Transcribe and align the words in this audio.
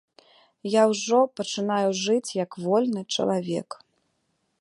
Я 0.75 0.83
ўжо 0.91 1.19
пачынаю 1.39 1.89
жыць 2.03 2.35
як 2.43 2.51
вольны 2.65 3.01
чалавек. 3.17 3.69